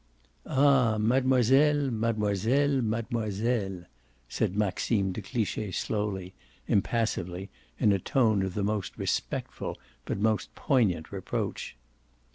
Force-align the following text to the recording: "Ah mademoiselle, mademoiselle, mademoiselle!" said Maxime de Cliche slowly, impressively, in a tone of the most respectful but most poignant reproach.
"Ah 0.47 0.97
mademoiselle, 0.97 1.91
mademoiselle, 1.91 2.81
mademoiselle!" 2.81 3.83
said 4.27 4.55
Maxime 4.55 5.11
de 5.11 5.21
Cliche 5.21 5.69
slowly, 5.69 6.33
impressively, 6.67 7.51
in 7.77 7.91
a 7.91 7.99
tone 7.99 8.41
of 8.41 8.55
the 8.55 8.63
most 8.63 8.97
respectful 8.97 9.77
but 10.05 10.17
most 10.17 10.55
poignant 10.55 11.11
reproach. 11.11 11.75